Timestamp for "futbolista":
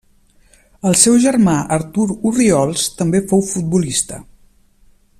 3.53-4.23